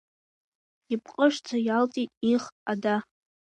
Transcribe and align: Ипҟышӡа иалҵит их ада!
Ипҟышӡа 0.93 1.57
иалҵит 1.67 2.11
их 2.31 2.43
ада! 2.71 2.95